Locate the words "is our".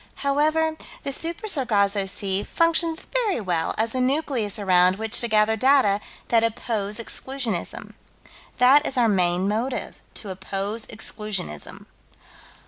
8.87-9.07